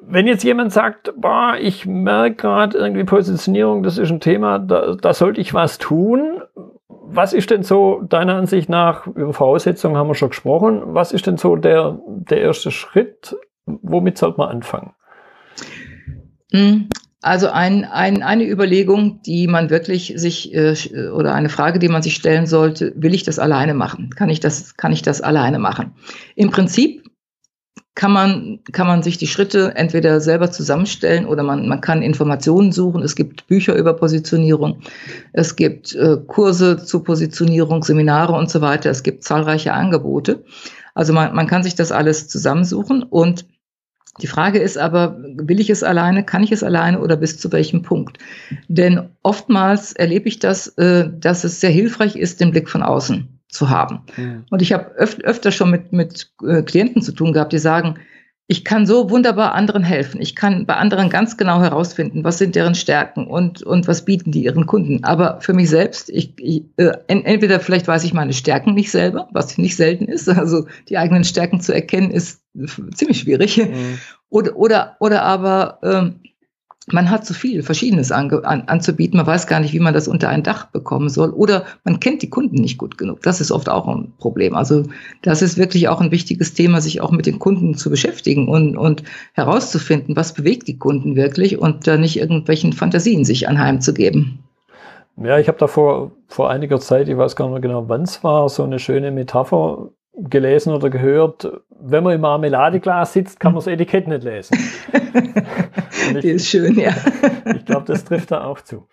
[0.00, 4.94] Wenn jetzt jemand sagt, boah, ich merke gerade irgendwie Positionierung, das ist ein Thema, da,
[4.94, 6.42] da sollte ich was tun.
[6.88, 11.26] Was ist denn so deiner Ansicht nach, über Voraussetzungen haben wir schon gesprochen, was ist
[11.26, 13.36] denn so der, der erste Schritt?
[13.66, 14.94] Womit sollte man anfangen?
[16.52, 16.88] Mhm.
[17.24, 20.74] Also ein, ein, eine Überlegung, die man wirklich sich äh,
[21.14, 24.10] oder eine Frage, die man sich stellen sollte: Will ich das alleine machen?
[24.10, 24.76] Kann ich das?
[24.76, 25.92] Kann ich das alleine machen?
[26.34, 27.01] Im Prinzip
[27.94, 32.72] kann man, kann man sich die Schritte entweder selber zusammenstellen oder man, man kann Informationen
[32.72, 33.02] suchen.
[33.02, 34.80] Es gibt Bücher über Positionierung,
[35.32, 38.90] es gibt äh, Kurse zur Positionierung, Seminare und so weiter.
[38.90, 40.44] Es gibt zahlreiche Angebote.
[40.94, 43.46] Also man, man kann sich das alles zusammensuchen und
[44.20, 47.50] Die Frage ist aber, will ich es alleine, kann ich es alleine oder bis zu
[47.50, 48.18] welchem Punkt?
[48.68, 53.41] Denn oftmals erlebe ich das, äh, dass es sehr hilfreich ist, den Blick von außen
[53.52, 54.00] zu haben.
[54.16, 54.44] Mhm.
[54.50, 57.98] Und ich habe öf öfter schon mit, mit äh, Klienten zu tun gehabt, die sagen,
[58.48, 60.20] ich kann so wunderbar anderen helfen.
[60.20, 64.32] Ich kann bei anderen ganz genau herausfinden, was sind deren Stärken und, und was bieten
[64.32, 65.04] die ihren Kunden.
[65.04, 69.28] Aber für mich selbst, ich, ich, äh, entweder vielleicht weiß ich meine Stärken nicht selber,
[69.32, 70.28] was nicht selten ist.
[70.42, 72.42] Also die eigenen Stärken zu erkennen ist
[72.94, 73.58] ziemlich schwierig.
[73.58, 73.98] Mhm.
[74.28, 76.20] Oder, oder, oder aber ähm,
[76.90, 79.16] man hat zu viel Verschiedenes an, an, anzubieten.
[79.16, 81.30] Man weiß gar nicht, wie man das unter ein Dach bekommen soll.
[81.30, 83.22] Oder man kennt die Kunden nicht gut genug.
[83.22, 84.54] Das ist oft auch ein Problem.
[84.54, 84.84] Also
[85.22, 88.76] das ist wirklich auch ein wichtiges Thema, sich auch mit den Kunden zu beschäftigen und,
[88.76, 94.40] und herauszufinden, was bewegt die Kunden wirklich und da nicht irgendwelchen Fantasien sich anheimzugeben.
[95.16, 98.02] Ja, ich habe da vor, vor einiger Zeit, ich weiß gar nicht mehr genau, wann
[98.02, 103.52] es war, so eine schöne Metapher gelesen oder gehört, wenn man im Marmeladeglas sitzt, kann
[103.52, 104.58] man das Etikett nicht lesen.
[106.14, 106.92] ich, Die ist schön, ja.
[107.56, 108.86] ich glaube, das trifft da auch zu.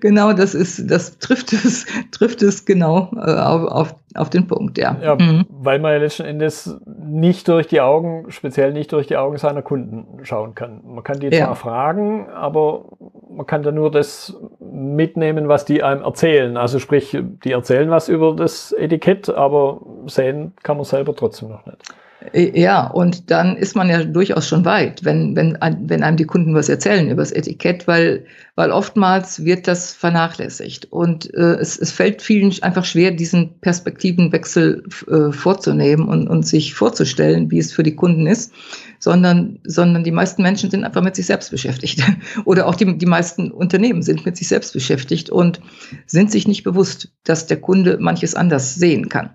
[0.00, 4.78] Genau, das ist, das trifft es, trifft es genau äh, auf, auf, auf den Punkt,
[4.78, 4.96] ja.
[5.02, 5.44] ja mhm.
[5.50, 9.62] Weil man ja letzten Endes nicht durch die Augen, speziell nicht durch die Augen seiner
[9.62, 10.80] Kunden schauen kann.
[10.84, 11.46] Man kann die ja.
[11.46, 12.86] zwar fragen, aber
[13.30, 16.56] man kann da nur das mitnehmen, was die einem erzählen.
[16.56, 21.66] Also sprich, die erzählen was über das Etikett, aber sehen kann man selber trotzdem noch
[21.66, 21.78] nicht.
[22.32, 26.24] Äh, ja, und dann ist man ja durchaus schon weit, wenn, wenn, wenn einem die
[26.24, 28.24] Kunden was erzählen über das Etikett, weil,
[28.56, 30.92] weil oftmals wird das vernachlässigt.
[30.92, 36.74] Und äh, es, es fällt vielen einfach schwer, diesen Perspektivenwechsel äh, vorzunehmen und, und sich
[36.74, 38.52] vorzustellen, wie es für die Kunden ist,
[38.98, 42.02] sondern, sondern die meisten Menschen sind einfach mit sich selbst beschäftigt.
[42.44, 45.60] Oder auch die, die meisten Unternehmen sind mit sich selbst beschäftigt und
[46.06, 49.30] sind sich nicht bewusst, dass der Kunde manches anders sehen kann.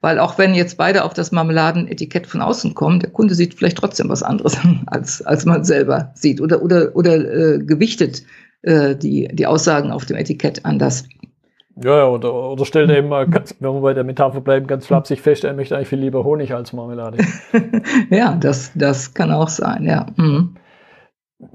[0.00, 3.78] Weil auch wenn jetzt beide auf das Marmeladenetikett von außen kommen, der Kunde sieht vielleicht
[3.78, 4.56] trotzdem was anderes,
[4.86, 8.22] als, als man selber sieht oder, oder, oder äh, gewichtet
[8.62, 11.04] äh, die, die Aussagen auf dem Etikett anders.
[11.82, 15.20] Ja, oder, oder stellt eben mal, ganz, wenn wir bei der Metapher bleiben, ganz flapsig
[15.20, 17.18] fest, er möchte eigentlich viel lieber Honig als Marmelade.
[18.10, 20.06] ja, das, das kann auch sein, ja.
[20.16, 20.56] Mhm.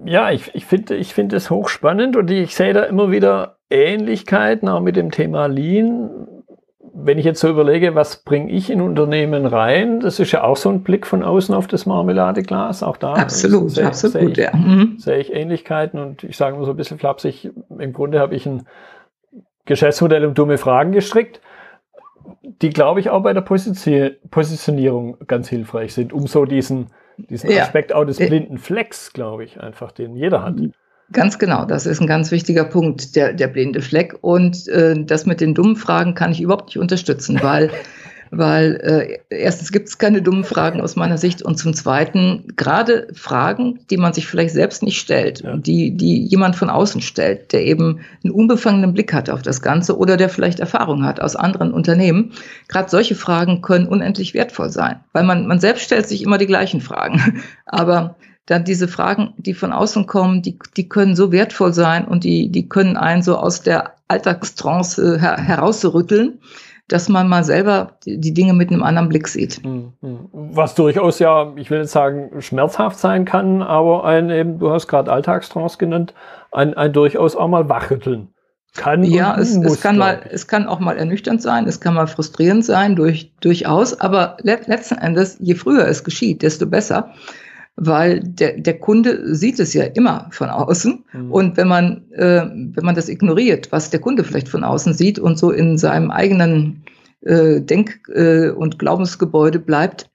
[0.06, 4.70] Ja, ich, ich finde ich finde es hochspannend und ich sehe da immer wieder Ähnlichkeiten
[4.70, 6.10] auch mit dem Thema Lean
[6.96, 10.58] wenn ich jetzt so überlege, was bringe ich in Unternehmen rein, das ist ja auch
[10.58, 12.84] so ein Blick von außen auf das Marmeladeglas.
[12.84, 14.56] Auch da absolut, sehe, absolut, sehe ich, ja.
[14.56, 14.96] Mhm.
[15.00, 18.46] sehe ich Ähnlichkeiten und ich sage mal so ein bisschen flapsig, im Grunde habe ich
[18.46, 18.68] ein
[19.66, 21.42] Geschäftsmodell um dumme Fragen gestrickt,
[22.62, 27.64] die, glaube ich, auch bei der Positionierung ganz hilfreich sind, um so diesen, diesen ja.
[27.64, 30.56] Aspekt auch des blinden Flecks, glaube ich, einfach, den jeder hat.
[31.12, 34.16] Ganz genau, das ist ein ganz wichtiger Punkt, der, der blinde Fleck.
[34.22, 37.70] Und äh, das mit den dummen Fragen kann ich überhaupt nicht unterstützen, weil,
[38.32, 43.10] weil äh, erstens gibt es keine dummen Fragen aus meiner Sicht und zum Zweiten gerade
[43.14, 45.56] Fragen, die man sich vielleicht selbst nicht stellt ja.
[45.58, 49.98] die, die jemand von außen stellt, der eben einen unbefangenen Blick hat auf das Ganze
[49.98, 52.32] oder der vielleicht Erfahrung hat aus anderen Unternehmen.
[52.70, 56.48] Gerade solche Fragen können unendlich wertvoll sein, weil man, man selbst stellt sich immer die
[56.48, 57.44] gleichen Fragen.
[57.66, 62.24] Aber dann diese Fragen, die von außen kommen, die, die können so wertvoll sein und
[62.24, 66.40] die, die können einen so aus der Alltagstrance her herausrütteln,
[66.90, 69.64] dass man mal selber die Dinge mit einem anderen Blick sieht.
[69.64, 70.30] Hm, hm.
[70.32, 74.88] Was durchaus ja, ich will jetzt sagen, schmerzhaft sein kann, aber ein eben, du hast
[74.88, 76.14] gerade Alltagstrance genannt,
[76.52, 78.30] ein, ein durchaus auch mal wachrütteln.
[78.76, 81.94] Kann ja, es, muss, es kann mal, es kann auch mal ernüchternd sein, es kann
[81.94, 87.14] mal frustrierend sein, durch, durchaus, aber letzten Endes, je früher es geschieht, desto besser
[87.76, 91.06] weil der, der Kunde sieht es ja immer von außen.
[91.14, 91.32] Mhm.
[91.32, 95.20] Und wenn man, äh, wenn man das ignoriert, was der Kunde vielleicht von außen sieht
[95.20, 96.84] und so in seinem eigenen
[97.22, 100.10] äh, Denk- äh, und Glaubensgebäude bleibt,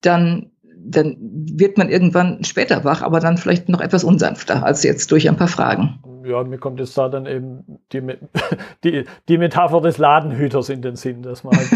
[0.00, 5.10] dann, dann wird man irgendwann später wach, aber dann vielleicht noch etwas unsanfter als jetzt
[5.10, 8.02] durch ein paar Fragen ja, mir kommt jetzt da dann eben die,
[8.84, 11.68] die, die Metapher des Ladenhüters in den Sinn, dass man halt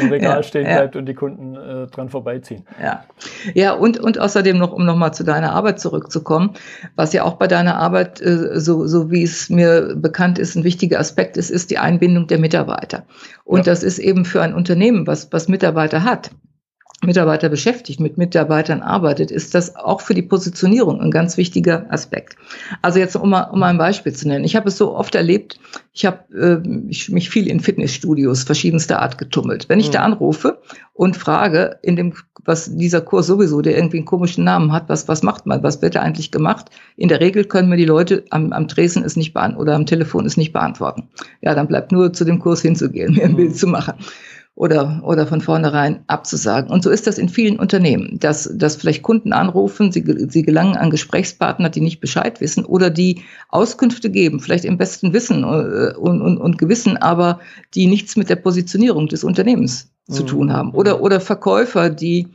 [0.00, 0.98] im Regal ja, stehen bleibt ja.
[1.00, 2.64] und die Kunden äh, dran vorbeiziehen.
[2.82, 3.04] Ja,
[3.54, 6.54] ja und, und außerdem noch, um nochmal zu deiner Arbeit zurückzukommen,
[6.96, 10.64] was ja auch bei deiner Arbeit, äh, so, so wie es mir bekannt ist, ein
[10.64, 13.04] wichtiger Aspekt ist, ist die Einbindung der Mitarbeiter.
[13.44, 13.72] Und ja.
[13.72, 16.30] das ist eben für ein Unternehmen, was, was Mitarbeiter hat,
[17.04, 22.36] Mitarbeiter beschäftigt, mit Mitarbeitern arbeitet, ist das auch für die Positionierung ein ganz wichtiger Aspekt.
[22.82, 24.44] Also jetzt, um mal, um mal ein Beispiel zu nennen.
[24.44, 25.60] Ich habe es so oft erlebt,
[25.92, 26.68] ich habe äh,
[27.10, 29.68] mich viel in Fitnessstudios verschiedenster Art getummelt.
[29.68, 29.92] Wenn ich mhm.
[29.92, 30.60] da anrufe
[30.92, 35.06] und frage, in dem, was dieser Kurs sowieso, der irgendwie einen komischen Namen hat, was,
[35.06, 36.66] was macht man, was wird da eigentlich gemacht?
[36.96, 39.86] In der Regel können mir die Leute am, am Tresen es nicht beantworten oder am
[39.86, 41.08] Telefon es nicht beantworten.
[41.42, 43.36] Ja, dann bleibt nur zu dem Kurs hinzugehen, mir ein mhm.
[43.36, 43.94] Bild zu machen.
[44.58, 46.72] Oder, oder von vornherein abzusagen.
[46.72, 50.76] Und so ist das in vielen Unternehmen, dass, dass vielleicht Kunden anrufen, sie, sie gelangen
[50.76, 55.94] an Gesprächspartner, die nicht Bescheid wissen oder die Auskünfte geben, vielleicht im besten Wissen äh,
[55.96, 57.38] und, und, und Gewissen, aber
[57.74, 60.12] die nichts mit der Positionierung des Unternehmens mhm.
[60.12, 60.72] zu tun haben.
[60.72, 62.26] Oder, oder Verkäufer, die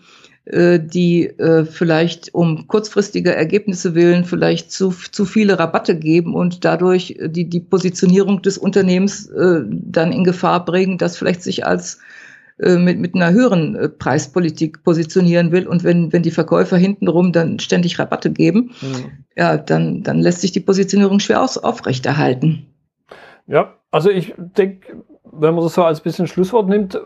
[0.46, 7.18] die äh, vielleicht um kurzfristige Ergebnisse willen vielleicht zu, zu viele Rabatte geben und dadurch
[7.28, 12.00] die, die Positionierung des Unternehmens äh, dann in Gefahr bringen, dass vielleicht sich als
[12.60, 17.98] mit, mit einer höheren Preispolitik positionieren will und wenn, wenn die Verkäufer hintenrum dann ständig
[17.98, 19.12] Rabatte geben, mhm.
[19.36, 22.68] ja, dann, dann lässt sich die Positionierung schwer aus, aufrechterhalten.
[23.48, 27.00] Ja, also ich denke, wenn man das so als bisschen Schlusswort nimmt,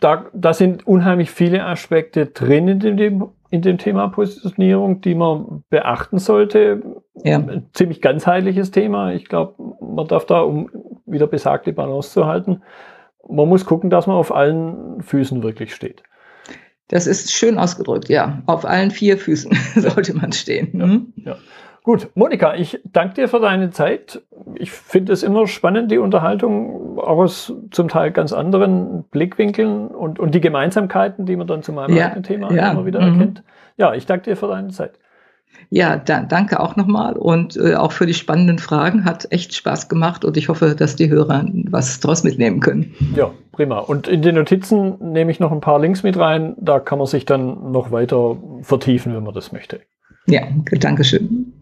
[0.00, 5.64] da, da sind unheimlich viele Aspekte drin in dem, in dem Thema Positionierung, die man
[5.70, 6.82] beachten sollte.
[7.24, 7.38] Ja.
[7.38, 9.12] Ein ziemlich ganzheitliches Thema.
[9.12, 10.70] Ich glaube, man darf da, um
[11.06, 12.62] wieder besagte Balance zu halten,
[13.28, 16.02] man muss gucken, dass man auf allen Füßen wirklich steht.
[16.88, 18.42] Das ist schön ausgedrückt, ja.
[18.46, 20.70] Auf allen vier Füßen sollte man stehen.
[20.72, 21.12] Mhm.
[21.16, 21.38] Ja, ja.
[21.88, 24.20] Gut, Monika, ich danke dir für deine Zeit.
[24.56, 30.18] Ich finde es immer spannend, die Unterhaltung auch aus zum Teil ganz anderen Blickwinkeln und,
[30.18, 33.14] und die Gemeinsamkeiten, die man dann zu meinem ja, eigenen Thema ja, immer wieder mhm.
[33.14, 33.42] erkennt.
[33.78, 34.98] Ja, ich danke dir für deine Zeit.
[35.70, 39.06] Ja, da, danke auch nochmal und äh, auch für die spannenden Fragen.
[39.06, 42.94] Hat echt Spaß gemacht und ich hoffe, dass die Hörer was draus mitnehmen können.
[43.16, 43.78] Ja, prima.
[43.78, 46.54] Und in den Notizen nehme ich noch ein paar Links mit rein.
[46.58, 49.80] Da kann man sich dann noch weiter vertiefen, wenn man das möchte.
[50.26, 50.42] Ja,
[50.78, 51.54] danke schön.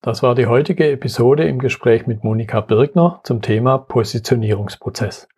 [0.00, 5.28] Das war die heutige Episode im Gespräch mit Monika Birgner zum Thema Positionierungsprozess.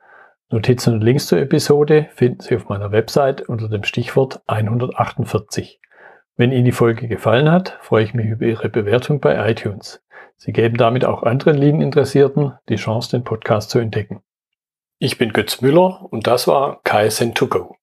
[0.51, 5.81] Notizen und Links zur Episode finden Sie auf meiner Website unter dem Stichwort 148.
[6.37, 10.03] Wenn Ihnen die Folge gefallen hat, freue ich mich über Ihre Bewertung bei iTunes.
[10.37, 14.23] Sie geben damit auch anderen Lean-Interessierten die Chance, den Podcast zu entdecken.
[14.99, 17.77] Ich bin Götz Müller und das war KSN2Go.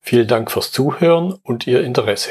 [0.00, 2.30] Vielen Dank fürs Zuhören und Ihr Interesse.